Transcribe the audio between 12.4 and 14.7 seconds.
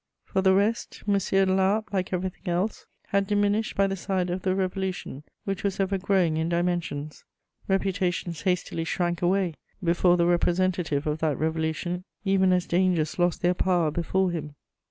as dangers lost their power before him.